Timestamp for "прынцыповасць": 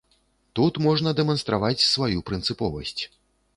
2.33-2.99